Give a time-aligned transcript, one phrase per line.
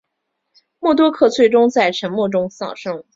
[0.79, 3.03] 默多克最终在沉没中丧生。